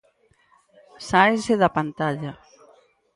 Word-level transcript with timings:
Sáese 1.09 1.53
da 1.61 1.69
pantalla. 1.77 2.31